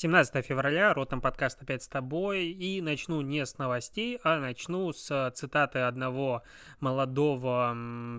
[0.00, 5.32] 17 февраля, Ротом подкаст опять с тобой, и начну не с новостей, а начну с
[5.34, 6.44] цитаты одного
[6.78, 7.72] молодого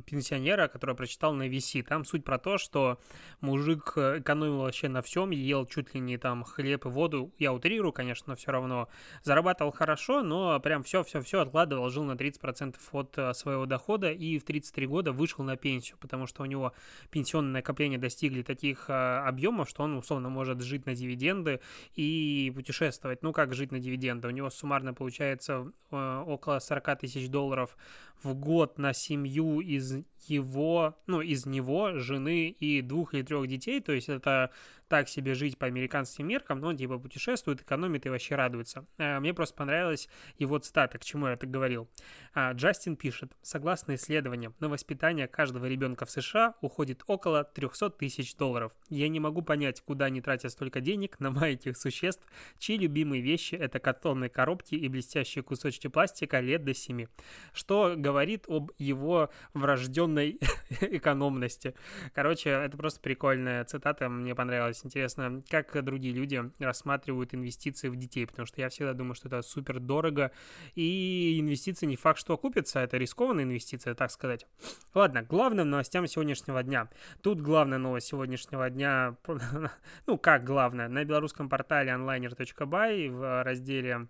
[0.05, 1.83] пенсионера, который прочитал на VC.
[1.83, 2.99] Там суть про то, что
[3.39, 7.93] мужик экономил вообще на всем, ел чуть ли не там хлеб и воду, я утрирую,
[7.93, 8.89] конечно, но все равно.
[9.23, 14.43] Зарабатывал хорошо, но прям все-все-все откладывал, жил на 30% от э, своего дохода и в
[14.43, 16.73] 33 года вышел на пенсию, потому что у него
[17.09, 21.61] пенсионные накопления достигли таких э, объемов, что он условно может жить на дивиденды,
[21.95, 23.21] и путешествовать.
[23.23, 24.27] Ну, как жить на дивиденды?
[24.27, 27.77] У него суммарно получается э, около 40 тысяч долларов
[28.23, 33.79] в год на семью из его, ну, из него, жены и двух или трех детей,
[33.79, 34.51] то есть это
[34.89, 38.85] так себе жить по американским меркам, но типа путешествует, экономит и вообще радуется.
[38.97, 41.87] А, мне просто понравилась его цитата, к чему я это говорил.
[42.33, 48.35] А, Джастин пишет, согласно исследованиям, на воспитание каждого ребенка в США уходит около 300 тысяч
[48.35, 48.73] долларов.
[48.89, 52.25] Я не могу понять, куда они тратят столько денег на маленьких существ,
[52.57, 57.05] чьи любимые вещи это картонные коробки и блестящие кусочки пластика лет до 7.
[57.53, 60.39] Что говорит об его врожденной
[60.81, 61.75] экономности.
[62.13, 64.78] Короче, это просто прикольная цитата, мне понравилась.
[64.85, 69.41] Интересно, как другие люди рассматривают инвестиции в детей, потому что я всегда думаю, что это
[69.41, 70.31] супер дорого,
[70.75, 74.47] и инвестиции не факт, что окупятся, это рискованная инвестиция, так сказать.
[74.93, 76.89] Ладно, главным новостям сегодняшнего дня.
[77.21, 79.15] Тут главная новость сегодняшнего дня,
[80.07, 84.07] ну как главная, на белорусском портале onliner.by в разделе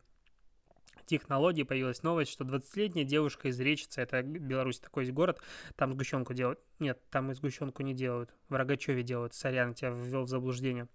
[1.06, 5.42] технологий появилась новость, что 20-летняя девушка из Речицы, это Беларусь, такой есть город,
[5.76, 6.60] там сгущенку делают.
[6.80, 8.34] Нет, там и сгущенку не делают.
[8.48, 9.34] В Рогачеве делают.
[9.34, 10.88] Сорян, тебя ввел в заблуждение.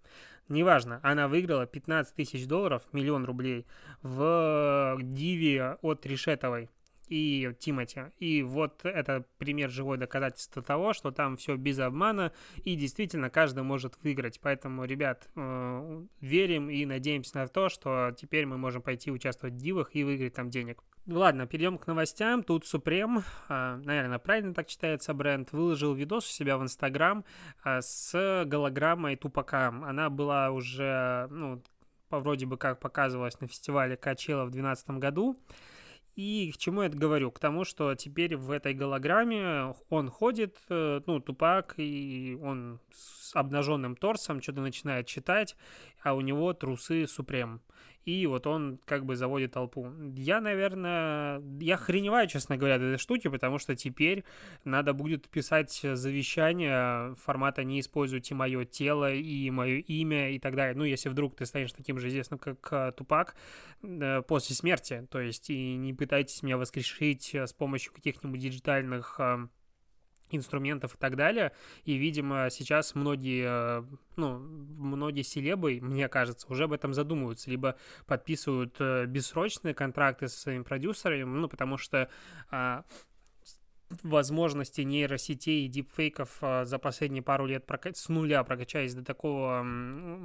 [0.48, 3.66] Неважно, она выиграла 15 тысяч долларов, миллион рублей,
[4.02, 6.68] в Диве от Решетовой
[7.08, 8.02] и Тимати.
[8.18, 12.32] И вот это пример живой доказательства того, что там все без обмана,
[12.64, 14.40] и действительно каждый может выиграть.
[14.40, 19.58] Поэтому, ребят, э, верим и надеемся на то, что теперь мы можем пойти участвовать в
[19.58, 20.82] дивах и выиграть там денег.
[21.06, 22.42] Ладно, перейдем к новостям.
[22.42, 27.24] Тут Supreme, э, наверное, правильно так читается бренд, выложил видос у себя в Инстаграм
[27.64, 29.68] э, с голограммой Тупака.
[29.68, 31.62] Она была уже, ну,
[32.10, 35.38] вроде бы как показывалась на фестивале Качела в 2012 году.
[36.16, 37.30] И к чему я это говорю?
[37.32, 43.34] К тому, что теперь в этой голограмме он ходит, э, ну, тупак, и он с
[43.34, 45.56] обнаженным торсом что-то начинает читать,
[46.02, 47.62] а у него трусы Супрем
[48.04, 49.88] и вот он как бы заводит толпу.
[50.16, 54.24] Я, наверное, я хреневаю, честно говоря, этой штуки, потому что теперь
[54.64, 60.74] надо будет писать завещание формата «не используйте мое тело и мое имя» и так далее.
[60.76, 63.36] Ну, если вдруг ты станешь таким же известным, как э, Тупак
[63.82, 69.48] э, после смерти, то есть и не пытайтесь меня воскрешить с помощью каких-нибудь диджитальных э,
[70.30, 71.52] инструментов и так далее.
[71.84, 73.84] И, видимо, сейчас многие, э,
[74.16, 77.76] ну, многие селебы, мне кажется, уже об этом задумываются, либо
[78.06, 82.08] подписывают э, бессрочные контракты со своими продюсерами, ну, потому что
[82.50, 82.84] а,
[84.02, 87.64] возможности нейросетей и дипфейков а, за последние пару лет
[87.94, 89.64] с нуля прокачались до такого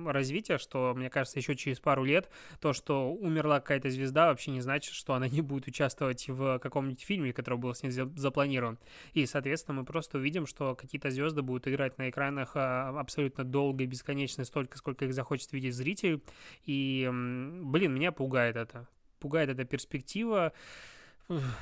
[0.06, 4.62] развития, что, мне кажется, еще через пару лет то, что умерла какая-то звезда, вообще не
[4.62, 8.80] значит, что она не будет участвовать в каком-нибудь фильме, который был с ней запланирован.
[9.14, 13.84] И, соответственно, мы просто увидим, что какие-то звезды будут играть на экранах а, абсолютно долго
[13.84, 16.22] и бесконечно, столько, сколько их захочет видеть зритель.
[16.66, 18.88] И, блин, меня пугает это.
[19.20, 20.53] Пугает эта перспектива.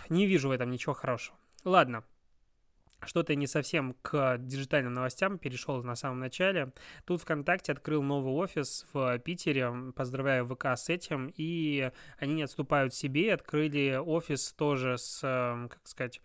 [0.09, 1.37] Не вижу в этом ничего хорошего.
[1.63, 2.03] Ладно,
[3.05, 6.73] что-то не совсем к диджитальным новостям перешел на самом начале.
[7.05, 9.71] Тут ВКонтакте открыл новый офис в Питере.
[9.95, 11.31] Поздравляю ВК с этим.
[11.35, 13.33] И они не отступают себе.
[13.33, 16.21] Открыли офис тоже с, эм, как сказать,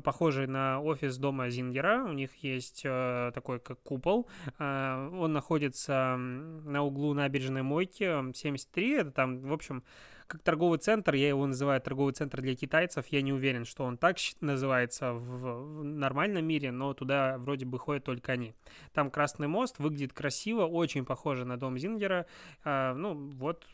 [0.00, 2.04] похожий на офис дома Зингера.
[2.04, 4.28] У них есть э, такой как купол.
[4.58, 8.94] Э, он находится на углу набережной Мойки 73.
[8.94, 9.82] Это там, в общем,
[10.26, 13.96] как торговый центр, я его называю торговый центр для китайцев, я не уверен, что он
[13.96, 18.54] так называется в, в нормальном мире, но туда вроде бы ходят только они.
[18.92, 22.26] Там Красный мост, выглядит красиво, очень похоже на дом Зингера,
[22.64, 23.64] а, ну вот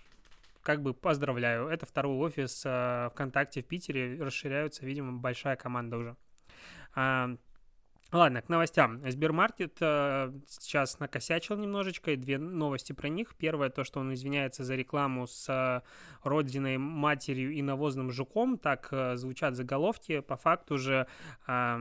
[0.63, 6.17] как бы поздравляю, это второй офис а, ВКонтакте в Питере, расширяются, видимо, большая команда уже.
[6.95, 7.37] А,
[8.13, 9.11] Ладно, к новостям.
[9.11, 13.35] Сбермаркет э, сейчас накосячил немножечко, и две новости про них.
[13.37, 15.81] Первое, то, что он извиняется за рекламу с э,
[16.23, 18.59] родиной, матерью и навозным жуком.
[18.59, 20.21] Так э, звучат заголовки.
[20.21, 21.07] По факту же...
[21.47, 21.79] Э,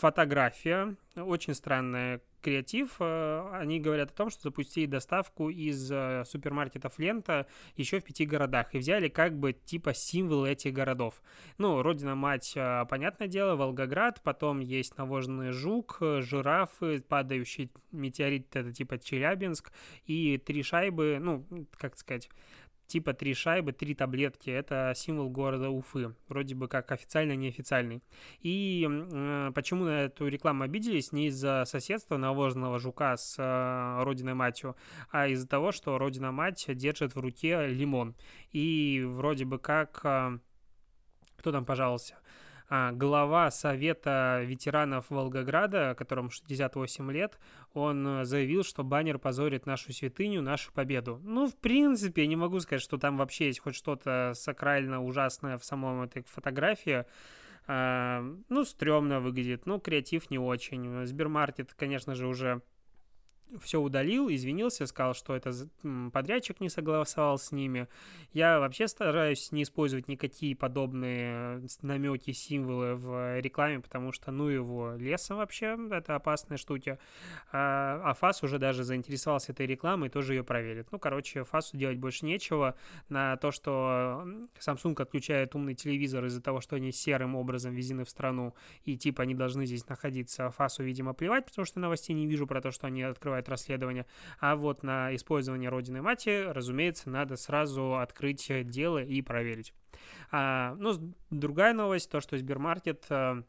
[0.00, 2.96] фотография, очень странная креатив.
[3.00, 8.24] Э, они говорят о том, что запустили доставку из э, супермаркетов Лента еще в пяти
[8.24, 11.20] городах и взяли как бы типа символ этих городов.
[11.58, 18.98] Ну, Родина-мать, э, понятное дело, Волгоград, потом есть навоженный жук, жирафы, падающий метеорит, это типа
[18.98, 19.72] Челябинск,
[20.06, 21.44] и три шайбы, ну,
[21.76, 22.30] как сказать,
[22.90, 24.50] типа три шайбы, три таблетки.
[24.50, 28.02] Это символ города Уфы, вроде бы как официально неофициальный.
[28.40, 31.12] И э, почему на эту рекламу обиделись?
[31.12, 34.76] Не из-за соседства навозного жука с э, родиной матью,
[35.10, 38.16] а из-за того, что родина мать держит в руке лимон.
[38.50, 40.00] И вроде бы как...
[40.04, 40.38] Э,
[41.36, 42.19] кто там пожаловался?
[42.72, 47.36] А, глава Совета ветеранов Волгограда, которому 68 лет,
[47.74, 51.20] он э, заявил, что баннер позорит нашу святыню, нашу победу.
[51.24, 55.58] Ну, в принципе, я не могу сказать, что там вообще есть хоть что-то сакрально ужасное
[55.58, 57.06] в самом этой фотографии.
[57.66, 61.06] А, ну, стрёмно выглядит, ну, креатив не очень.
[61.06, 62.62] Сбермаркет, конечно же, уже
[63.60, 65.52] все удалил, извинился, сказал, что это
[66.12, 67.88] подрядчик не согласовал с ними.
[68.32, 74.94] Я вообще стараюсь не использовать никакие подобные намеки, символы в рекламе, потому что, ну его,
[74.96, 76.98] лесом вообще, это опасная штука.
[77.52, 80.88] А, а ФАС уже даже заинтересовался этой рекламой и тоже ее проверит.
[80.92, 82.76] Ну, короче, ФАСу делать больше нечего.
[83.08, 84.24] На то, что
[84.58, 88.54] Samsung отключает умный телевизор из-за того, что они серым образом везены в страну,
[88.84, 92.60] и типа они должны здесь находиться, ФАСу, видимо, плевать, потому что новостей не вижу про
[92.60, 94.06] то, что они открывают открывает расследование.
[94.38, 99.74] А вот на использование Родины Мати, разумеется, надо сразу открыть дело и проверить.
[100.30, 103.42] А, ну, другая новость, то, что Сбермаркет а,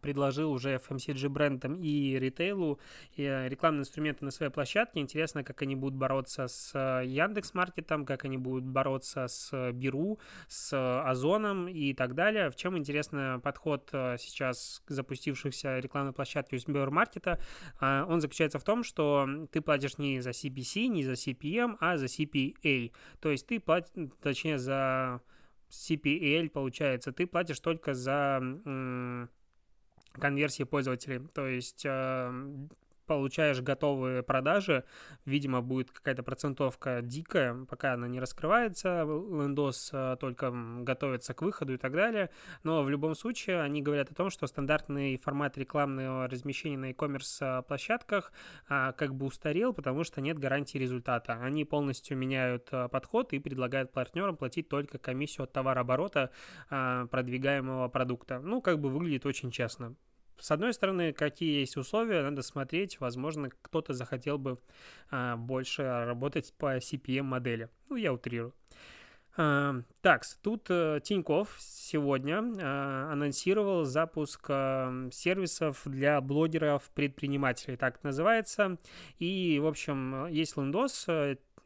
[0.00, 2.78] предложил уже FMCG брендам и ритейлу
[3.14, 5.00] и э, рекламные инструменты на своей площадке.
[5.00, 10.18] Интересно, как они будут бороться с э, Яндекс Маркетом, как они будут бороться с Беру,
[10.48, 10.72] с
[11.04, 12.50] Озоном и так далее.
[12.50, 17.40] В чем интересный подход э, сейчас запустившихся рекламной площадки у Сбермаркета?
[17.80, 22.06] Он заключается в том, что ты платишь не за CPC, не за CPM, а за
[22.06, 22.92] CPA.
[23.20, 23.90] То есть ты платишь,
[24.20, 25.20] точнее, за
[25.70, 28.40] CPL, получается, ты платишь только за
[30.12, 31.20] конверсии пользователей.
[31.34, 32.32] То есть э,
[33.06, 34.84] получаешь готовые продажи,
[35.24, 40.50] видимо, будет какая-то процентовка дикая, пока она не раскрывается, лендос э, только
[40.80, 42.30] готовится к выходу и так далее,
[42.62, 47.60] но в любом случае они говорят о том, что стандартный формат рекламного размещения на e-commerce
[47.60, 48.32] э, площадках
[48.68, 51.34] а, как бы устарел, потому что нет гарантии результата.
[51.40, 56.30] Они полностью меняют подход и предлагают партнерам платить только комиссию от товарооборота
[56.68, 58.40] продвигаемого продукта.
[58.40, 59.94] Ну, как бы выглядит очень честно
[60.38, 63.00] с одной стороны, какие есть условия, надо смотреть.
[63.00, 64.58] Возможно, кто-то захотел бы
[65.10, 67.68] а, больше работать по CPM-модели.
[67.88, 68.54] Ну, я утрирую.
[69.34, 78.76] А, так, тут а, Тиньков сегодня а, анонсировал запуск а, сервисов для блогеров-предпринимателей, так называется.
[79.18, 81.06] И, в общем, есть лендос,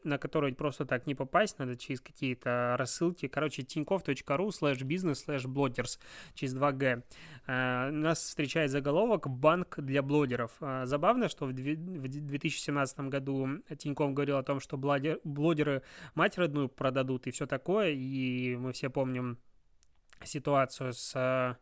[0.07, 3.29] на который просто так не попасть, надо через какие-то рассылки.
[3.29, 5.99] Короче, tinkoff.ru slash business slash bloggers
[6.35, 7.03] через 2G.
[7.47, 10.53] Uh, нас встречает заголовок «Банк для блогеров».
[10.61, 15.83] Uh, забавно, что в, в 2017 году Тинькофф говорил о том, что блогер, блогеры
[16.15, 19.39] мать родную продадут и все такое, и мы все помним
[20.25, 21.57] ситуацию с uh,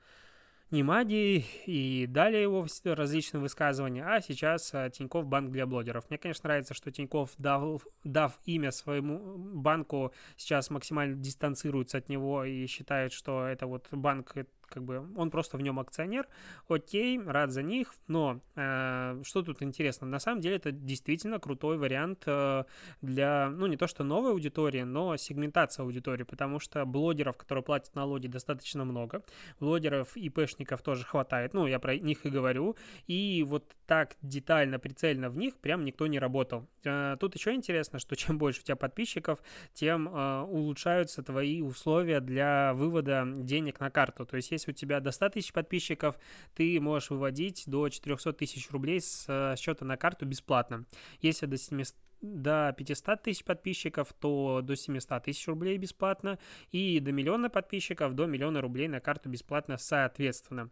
[0.74, 6.10] Немади и далее его различные высказывания, а сейчас а, Тиньков банк для блогеров.
[6.10, 12.44] Мне, конечно, нравится, что Тиньков, дав, дав имя своему банку, сейчас максимально дистанцируется от него
[12.44, 14.34] и считает, что это вот банк
[14.74, 16.26] как бы он просто в нем акционер,
[16.68, 21.78] окей, рад за них, но э, что тут интересно, на самом деле это действительно крутой
[21.78, 22.64] вариант э,
[23.00, 27.94] для, ну не то что новой аудитории, но сегментация аудитории, потому что блогеров, которые платят
[27.94, 29.22] налоги, достаточно много,
[29.60, 32.76] блогеров и пэшников тоже хватает, ну я про них и говорю,
[33.06, 36.66] и вот так детально, прицельно в них прям никто не работал.
[36.84, 39.38] Э, тут еще интересно, что чем больше у тебя подписчиков,
[39.72, 45.00] тем э, улучшаются твои условия для вывода денег на карту, то есть если у тебя
[45.00, 46.18] до 100 тысяч подписчиков,
[46.54, 50.84] ты можешь выводить до 400 тысяч рублей с э, счета на карту бесплатно.
[51.20, 56.38] Если до 700 до 500 тысяч подписчиков, то до 700 тысяч рублей бесплатно,
[56.70, 60.70] и до миллиона подписчиков до миллиона рублей на карту бесплатно соответственно.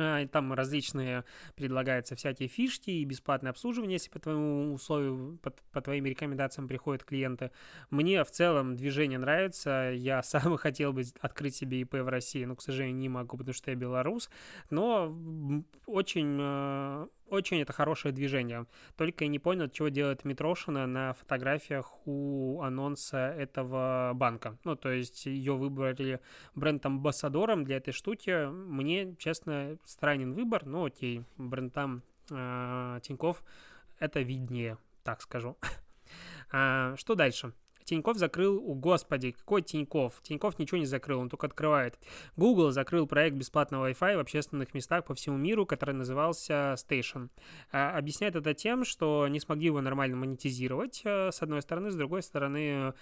[0.00, 5.80] А, там различные предлагаются всякие фишки и бесплатное обслуживание, если по твоему условию, по, по
[5.80, 7.50] твоим рекомендациям приходят клиенты.
[7.90, 9.92] Мне в целом движение нравится.
[9.94, 13.54] Я сам хотел бы открыть себе ИП в России, но, к сожалению, не могу, потому
[13.54, 14.30] что я белорус.
[14.70, 15.14] Но
[15.86, 18.66] очень э, очень это хорошее движение.
[18.96, 24.58] Только я не понял, чего делает Митрошина на фотографиях у анонса этого банка.
[24.64, 26.20] Ну, то есть ее выбрали
[26.54, 28.48] бренд-амбассадором для этой штуки.
[28.50, 33.42] Мне, честно, странен выбор, но окей, брендам э, Тиньков
[33.98, 35.56] это виднее, так скажу.
[36.52, 37.52] А, что дальше?
[37.90, 40.22] Тиньков закрыл, о господи, какой Тиньков?
[40.22, 41.98] Тиньков ничего не закрыл, он только открывает.
[42.36, 47.30] Google закрыл проект бесплатного Wi-Fi в общественных местах по всему миру, который назывался Station.
[47.72, 51.96] А, объясняет это тем, что не смогли его нормально монетизировать, э, с одной стороны, с
[51.96, 52.94] другой стороны,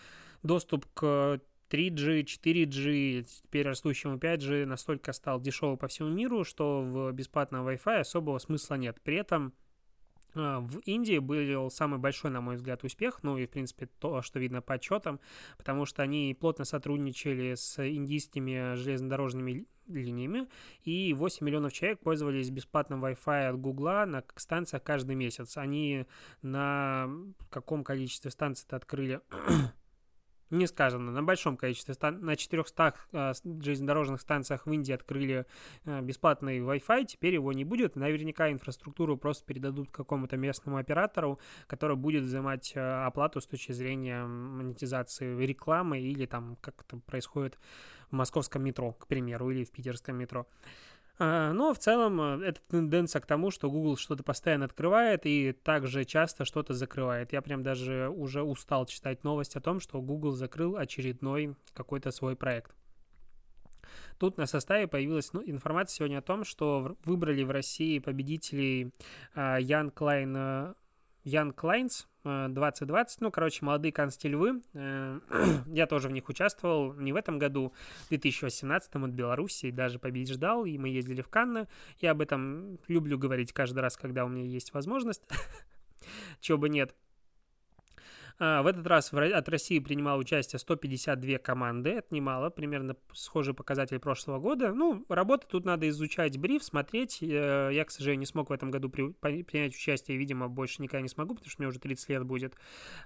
[0.43, 7.13] доступ к 3G, 4G, теперь растущему 5G настолько стал дешевый по всему миру, что в
[7.13, 8.97] бесплатном Wi-Fi особого смысла нет.
[9.05, 9.68] При этом а,
[10.35, 14.39] в Индии был самый большой, на мой взгляд, успех, ну и, в принципе, то, что
[14.39, 15.21] видно по отчетам,
[15.57, 20.49] потому что они плотно сотрудничали с индийскими железнодорожными линиями,
[20.83, 25.57] и 8 миллионов человек пользовались бесплатным Wi-Fi от Гугла на станциях каждый месяц.
[25.57, 26.07] Они
[26.43, 27.09] на
[27.51, 29.21] каком количестве станций это открыли?
[30.51, 35.47] Не сказано, на большом количестве, на 400 э, железнодорожных станциях в Индии открыли
[35.85, 41.97] э, бесплатный Wi-Fi, теперь его не будет, наверняка инфраструктуру просто передадут какому-то местному оператору, который
[41.97, 47.59] будет взимать э, оплату с точки зрения монетизации рекламы или там как это происходит
[48.11, 50.47] в московском метро, к примеру, или в питерском метро.
[51.19, 56.05] Но в целом э, это тенденция к тому, что Google что-то постоянно открывает и также
[56.05, 57.33] часто что-то закрывает.
[57.33, 62.37] Я прям даже уже устал читать новость о том, что Google закрыл очередной какой-то свой
[62.37, 62.75] проект.
[64.19, 68.93] Тут на составе появилась ну, информация сегодня о том, что выбрали в России победителей
[69.35, 70.75] Young Lion
[71.25, 72.09] Young Lions
[72.49, 74.63] 2020, ну, короче, молодые каннские львы.
[74.75, 75.21] Э,
[75.67, 77.73] я тоже в них участвовал не в этом году,
[78.07, 81.69] в 2018 от Беларуси, даже побеждал, и мы ездили в Канны.
[81.99, 85.23] Я об этом люблю говорить каждый раз, когда у меня есть возможность.
[86.41, 86.95] Чего бы нет.
[88.41, 93.99] А, в этот раз от России принимало участие 152 команды, это немало, примерно схожий показатель
[93.99, 94.73] прошлого года.
[94.73, 97.19] Ну, работа тут надо изучать бриф, смотреть.
[97.23, 101.09] Э, я, к сожалению, не смог в этом году принять участие, видимо, больше никогда не
[101.09, 102.55] смогу, потому что мне уже 30 лет будет.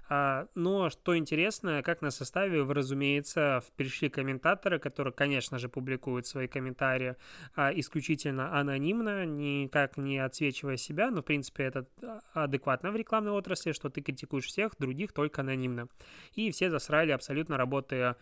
[0.07, 6.47] А, но что интересно, как на составе, разумеется, пришли комментаторы, которые, конечно же, публикуют свои
[6.47, 7.15] комментарии
[7.55, 11.87] а, исключительно анонимно, никак не отсвечивая себя, но, в принципе, это
[12.33, 15.87] адекватно в рекламной отрасли, что ты критикуешь всех, других только анонимно.
[16.33, 18.15] И все засрали абсолютно работы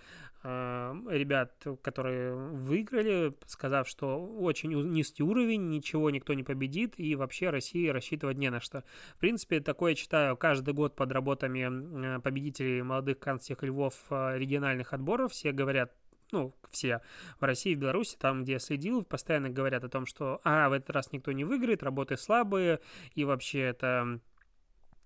[0.43, 7.49] э, ребят, которые выиграли, сказав, что очень низкий уровень, ничего никто не победит, и вообще
[7.49, 8.83] России рассчитывать не на что.
[9.15, 14.93] В принципе, такое читаю каждый год под работами э, победителей молодых канских львов э, региональных
[14.93, 15.31] отборов.
[15.31, 15.91] Все говорят,
[16.31, 17.01] ну, все
[17.39, 20.73] в России, в Беларуси, там, где я следил, постоянно говорят о том, что, а, в
[20.73, 22.79] этот раз никто не выиграет, работы слабые,
[23.15, 24.19] и вообще это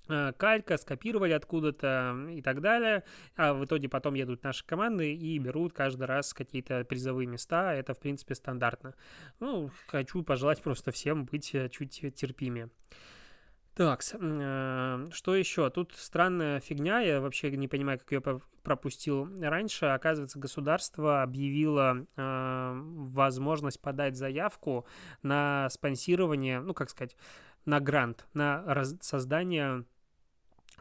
[0.07, 3.03] калька, скопировали откуда-то и так далее.
[3.35, 7.74] А в итоге потом едут наши команды и берут каждый раз какие-то призовые места.
[7.74, 8.93] Это, в принципе, стандартно.
[9.39, 12.69] Ну, хочу пожелать просто всем быть э, чуть терпимее.
[13.75, 15.69] Так, э, что еще?
[15.69, 18.21] Тут странная фигня, я вообще не понимаю, как ее
[18.63, 19.88] пропустил раньше.
[19.88, 24.88] Оказывается, государство объявило э, возможность подать заявку
[25.24, 27.17] на спонсирование, ну, как сказать,
[27.65, 28.63] на грант, на
[29.01, 29.83] создание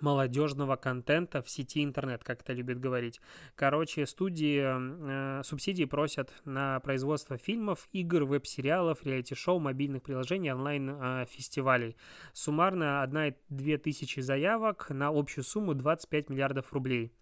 [0.00, 3.20] молодежного контента в сети интернет, как это любят говорить.
[3.54, 11.90] Короче, студии э, субсидии просят на производство фильмов, игр, веб-сериалов, реалити-шоу, мобильных приложений, онлайн-фестивалей.
[11.90, 11.94] Э,
[12.32, 17.12] Суммарно 1-2 тысячи заявок на общую сумму 25 миллиардов рублей.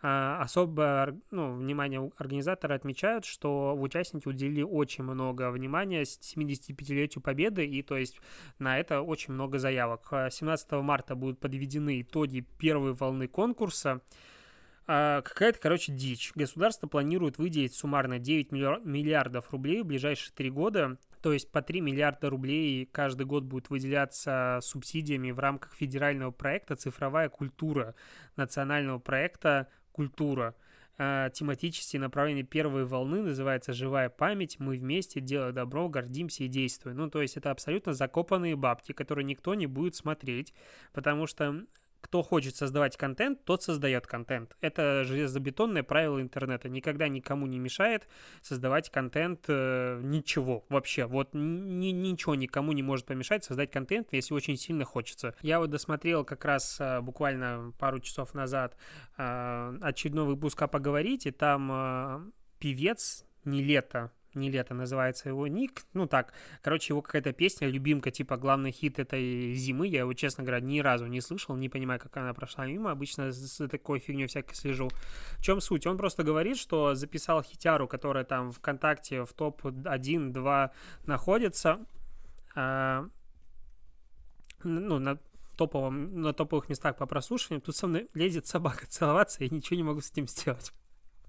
[0.00, 7.82] А, особо ну, внимание организаторы отмечают, что участники уделили очень много внимания 75-летию Победы, и
[7.82, 8.20] то есть
[8.58, 10.08] на это очень много заявок.
[10.30, 14.00] 17 а, марта будут подведены итоги первой волны конкурса.
[14.90, 16.32] А, какая-то, короче, дичь.
[16.34, 20.96] Государство планирует выделить суммарно 9 миллиардов рублей в ближайшие три года.
[21.20, 26.76] То есть по 3 миллиарда рублей каждый год будет выделяться субсидиями в рамках федерального проекта
[26.76, 27.94] «Цифровая культура»,
[28.36, 30.54] национального проекта культура.
[30.96, 36.98] А, тематические направления первой волны называется «Живая память», «Мы вместе», «Делай добро», «Гордимся и действуем».
[36.98, 40.54] Ну, то есть это абсолютно закопанные бабки, которые никто не будет смотреть,
[40.92, 41.64] потому что
[42.00, 44.56] кто хочет создавать контент, тот создает контент.
[44.60, 46.68] Это железобетонное правило интернета.
[46.68, 48.08] Никогда никому не мешает
[48.42, 51.06] создавать контент э, ничего вообще.
[51.06, 55.34] Вот ни, ничего никому не может помешать создать контент, если очень сильно хочется.
[55.42, 58.76] Я вот досмотрел как раз э, буквально пару часов назад
[59.16, 65.46] э, очередной выпуск «А поговорить», и там э, певец не лето, не лето называется его
[65.46, 65.82] ник.
[65.92, 66.32] Ну так,
[66.62, 69.86] короче, его какая-то песня, любимка, типа главный хит этой зимы.
[69.86, 72.90] Я его, честно говоря, ни разу не слышал, не понимаю, как она прошла мимо.
[72.90, 74.90] Обычно с такой фигней всякой слежу.
[75.38, 75.86] В чем суть?
[75.86, 80.70] Он просто говорит, что записал хитяру, которая там ВКонтакте в топ-1-2
[81.06, 81.84] находится.
[82.54, 83.08] А,
[84.64, 85.18] ну, на
[85.56, 89.82] топовом, на топовых местах по прослушиванию, тут со мной лезет собака целоваться, я ничего не
[89.82, 90.72] могу с этим сделать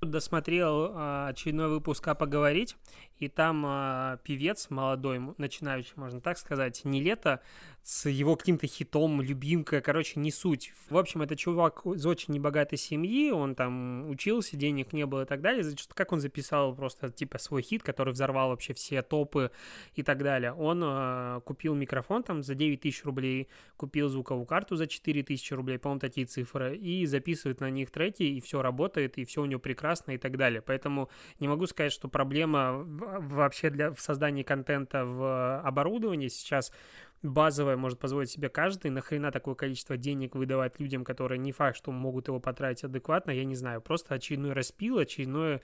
[0.02, 2.76] досмотрел а, очередной выпуск «А поговорить»,
[3.18, 7.42] и там а, певец молодой, начинающий, можно так сказать, не лето,
[7.90, 10.72] с его каким-то хитом, любимка, короче, не суть.
[10.92, 15.26] В общем, это чувак из очень небогатой семьи, он там учился, денег не было и
[15.26, 15.66] так далее.
[15.96, 19.50] Как он записал просто, типа, свой хит, который взорвал вообще все топы
[19.96, 20.54] и так далее.
[20.54, 25.56] Он э, купил микрофон там за 9 тысяч рублей, купил звуковую карту за 4 тысячи
[25.56, 29.46] рублей, по-моему, такие цифры, и записывает на них треки, и все работает, и все у
[29.46, 30.62] него прекрасно и так далее.
[30.62, 36.72] Поэтому не могу сказать, что проблема вообще для в создании контента в оборудовании сейчас
[37.22, 41.92] базовое может позволить себе каждый, нахрена такое количество денег выдавать людям, которые не факт, что
[41.92, 45.62] могут его потратить адекватно, я не знаю, просто очередной распил, очередное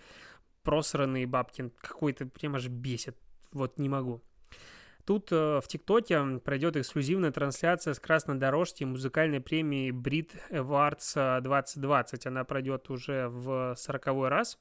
[0.63, 3.17] просранные бабки, какой-то прям аж бесит,
[3.51, 4.21] вот не могу.
[5.05, 12.25] Тут э, в ТикТоке пройдет эксклюзивная трансляция с красной дорожки музыкальной премии Brit Awards 2020.
[12.25, 14.57] Она пройдет уже в сороковой раз.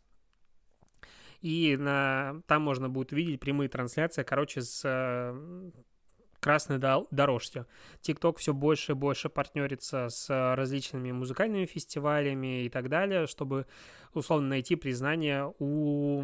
[1.40, 5.70] И на, там можно будет увидеть прямые трансляции, короче, с э,
[6.44, 6.78] красной
[7.10, 7.64] дорожке.
[8.02, 13.66] TikTok все больше и больше партнерится с различными музыкальными фестивалями и так далее, чтобы
[14.12, 16.22] условно найти признание у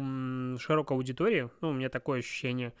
[0.59, 1.49] широкой аудитории.
[1.61, 2.71] Ну, у меня такое ощущение.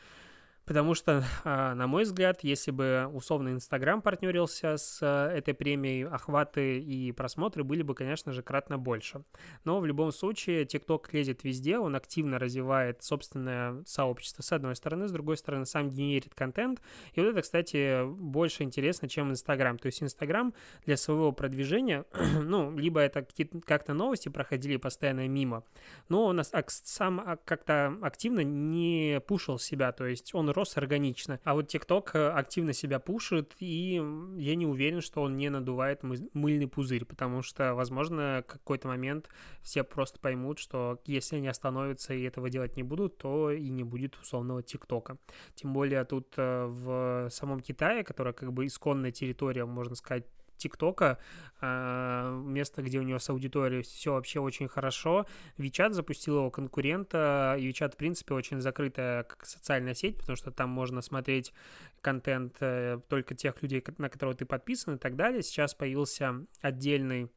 [0.65, 6.05] Потому что, а, на мой взгляд, если бы условно Инстаграм партнерился с э, этой премией,
[6.05, 9.23] охваты и просмотры были бы, конечно же, кратно больше.
[9.65, 15.07] Но в любом случае ТикТок лезет везде, он активно развивает собственное сообщество с одной стороны,
[15.07, 16.79] с другой стороны сам генерит контент.
[17.13, 19.77] И вот это, кстати, больше интересно, чем Инстаграм.
[19.77, 20.53] То есть Инстаграм
[20.85, 22.05] для своего продвижения,
[22.41, 23.25] ну, либо это
[23.65, 25.63] как-то новости проходили постоянно мимо,
[26.07, 31.39] но он сам как-то активно не пушил себя, то есть он рос органично.
[31.43, 34.01] А вот TikTok э, активно себя пушит, и
[34.37, 39.29] я не уверен, что он не надувает мыльный пузырь, потому что, возможно, какой-то момент
[39.61, 43.83] все просто поймут, что если они остановятся и этого делать не будут, то и не
[43.83, 45.17] будет условного ТикТока.
[45.55, 50.25] Тем более тут э, в самом Китае, которая как бы исконная территория, можно сказать,
[50.61, 51.17] ТикТока,
[51.59, 55.25] а, место, где у него с аудиторией все вообще очень хорошо.
[55.57, 60.51] Вичат запустил его конкурента, и Вичат, в принципе, очень закрытая как социальная сеть, потому что
[60.51, 61.53] там можно смотреть
[62.01, 65.43] контент э, только тех людей, на которого ты подписан и так далее.
[65.43, 67.29] Сейчас появился отдельный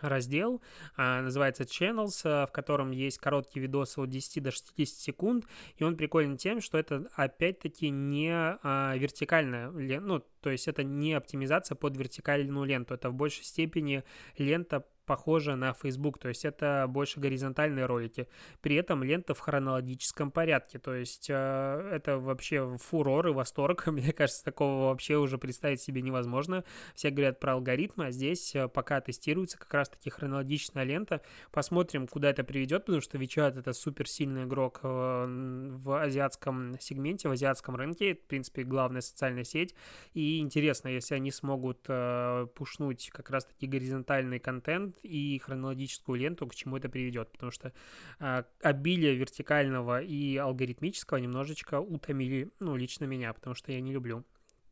[0.00, 0.60] раздел,
[0.96, 5.84] а, называется Channels, а, в котором есть короткие видосы от 10 до 60 секунд, и
[5.84, 11.76] он прикольный тем, что это опять-таки не а, вертикальная, ну, то есть это не оптимизация
[11.76, 14.02] под вертикальную ленту, это в большей степени
[14.38, 18.28] лента похожа на Facebook, то есть это больше горизонтальные ролики.
[18.60, 23.86] При этом лента в хронологическом порядке, то есть э, это вообще фурор и восторг.
[23.86, 26.64] Мне кажется, такого вообще уже представить себе невозможно.
[26.94, 31.22] Все говорят про алгоритмы, а здесь э, пока тестируется как раз-таки хронологичная лента.
[31.50, 37.28] Посмотрим, куда это приведет, потому что WeChat это супер сильный игрок э, в азиатском сегменте,
[37.28, 39.74] в азиатском рынке, в принципе, главная социальная сеть.
[40.14, 46.46] И интересно, если они смогут э, пушнуть как раз-таки горизонтальный контент, контент и хронологическую ленту,
[46.46, 47.72] к чему это приведет, потому что
[48.20, 54.24] э, обилие вертикального и алгоритмического немножечко утомили, ну, лично меня, потому что я не люблю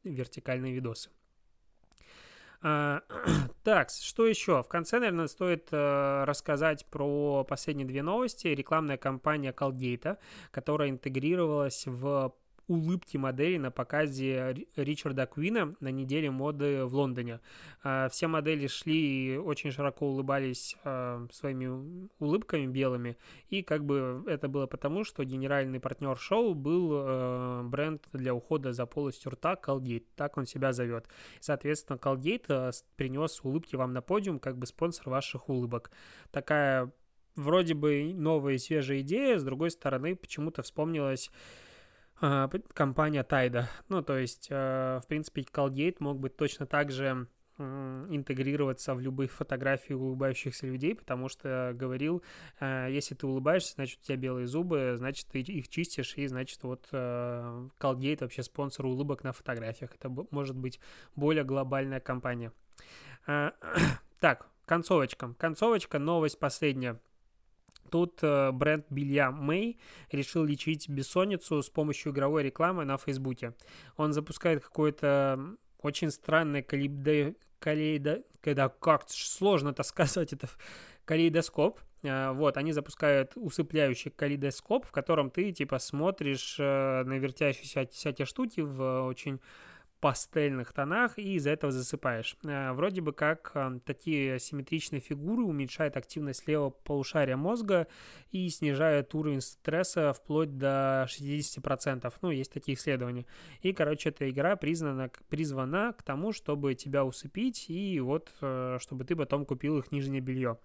[0.05, 1.11] вертикальные видосы.
[2.63, 3.03] А,
[3.65, 4.63] так, что еще?
[4.63, 8.49] В конце, наверное, стоит э, рассказать про последние две новости.
[8.49, 10.19] Рекламная кампания Colgate,
[10.51, 12.35] которая интегрировалась в
[12.71, 17.41] улыбки моделей на показе Ричарда Куина на неделе моды в Лондоне.
[17.83, 23.17] А, все модели шли и очень широко улыбались а, своими улыбками белыми,
[23.49, 28.73] и как бы это было потому, что генеральный партнер шоу был а, бренд для ухода
[28.73, 31.09] за полостью рта Colgate, так он себя зовет.
[31.41, 35.91] Соответственно, Colgate принес улыбки вам на подиум как бы спонсор ваших улыбок.
[36.31, 36.93] Такая
[37.35, 41.70] вроде бы новая и свежая идея, с другой стороны, почему-то вспомнилась а,
[42.75, 43.69] компания Тайда.
[43.89, 47.27] Ну, то есть, э, в принципе, Colgate мог быть точно так же
[47.59, 52.23] интегрироваться в любые фотографии улыбающихся людей, потому что говорил,
[52.59, 56.63] э, если ты улыбаешься, значит, у тебя белые зубы, значит, ты их чистишь, и, значит,
[56.63, 59.95] вот Colgate вообще спонсор улыбок на фотографиях.
[59.95, 60.81] Это может быть
[61.17, 62.53] более глобальная компания.
[64.21, 65.35] Так, концовочка.
[65.39, 66.99] Концовочка, новость последняя
[67.91, 69.79] Тут э, бренд белья Мэй
[70.11, 73.55] решил лечить бессонницу с помощью игровой рекламы на Фейсбуке.
[73.97, 77.37] Он запускает какое-то очень странное калибде...
[77.59, 78.23] калейдо...
[78.41, 80.49] Когда как сложно это сказать, это
[81.05, 81.81] калейдоскоп.
[82.03, 88.27] Э, вот, они запускают усыпляющий калейдоскоп, в котором ты, типа, смотришь э, на вертящиеся всякие
[88.27, 89.41] штуки в очень
[90.01, 92.37] пастельных тонах и из-за этого засыпаешь.
[92.43, 97.87] Э, вроде бы как э, такие симметричные фигуры уменьшают активность левого полушария мозга
[98.31, 102.13] и снижают уровень стресса вплоть до 60%.
[102.23, 103.27] Ну, есть такие исследования.
[103.61, 109.05] И, короче, эта игра признана, призвана к тому, чтобы тебя усыпить и вот, э, чтобы
[109.05, 110.59] ты потом купил их нижнее белье.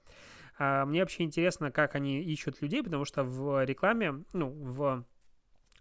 [0.57, 5.03] А мне вообще интересно, как они ищут людей, потому что в рекламе, ну, в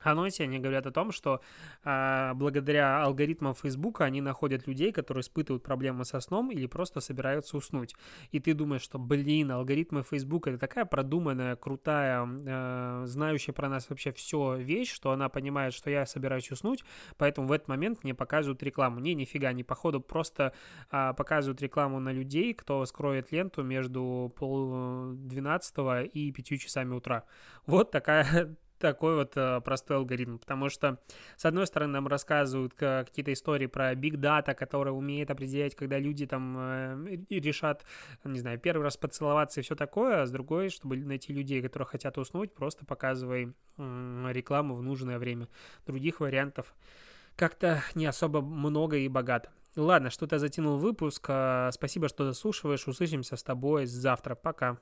[0.06, 1.40] анонсе они говорят о том, что
[1.84, 7.56] э, благодаря алгоритмам Фейсбука они находят людей, которые испытывают проблемы со сном или просто собираются
[7.56, 7.94] уснуть.
[8.30, 13.88] И ты думаешь, что, блин, алгоритмы Фейсбука это такая продуманная, крутая, э, знающая про нас
[13.90, 16.84] вообще все вещь, что она понимает, что я собираюсь уснуть,
[17.16, 19.00] поэтому в этот момент мне показывают рекламу.
[19.00, 20.52] Не, нифига, не походу просто
[20.90, 27.24] э, показывают рекламу на людей, кто скроет ленту между пол двенадцатого и пятью часами утра.
[27.66, 30.98] Вот такая такой вот э, простой алгоритм, потому что,
[31.36, 36.26] с одной стороны, нам рассказывают какие-то истории про Big Data, которая умеет определять, когда люди
[36.26, 37.86] там э, решат,
[38.24, 41.86] не знаю, первый раз поцеловаться и все такое, а с другой, чтобы найти людей, которые
[41.86, 45.48] хотят уснуть, просто показывай рекламу в нужное время.
[45.86, 46.74] Других вариантов
[47.36, 49.50] как-то не особо много и богато.
[49.76, 51.24] Ладно, что-то затянул выпуск.
[51.72, 52.86] Спасибо, что дослушиваешь.
[52.86, 54.34] Услышимся с тобой завтра.
[54.34, 54.78] Пока.